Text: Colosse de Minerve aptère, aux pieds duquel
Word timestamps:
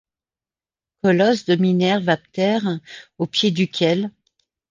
Colosse 1.03 1.45
de 1.45 1.57
Minerve 1.57 2.09
aptère, 2.09 2.79
aux 3.19 3.27
pieds 3.27 3.51
duquel 3.51 4.09